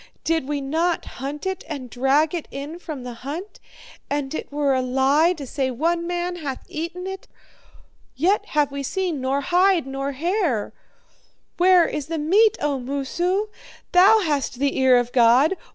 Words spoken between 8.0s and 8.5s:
yet